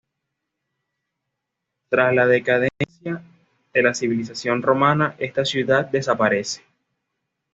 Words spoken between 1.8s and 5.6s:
Tras la decadencia de la civilización romana, esta